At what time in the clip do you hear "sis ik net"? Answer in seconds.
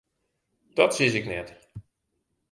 0.95-1.49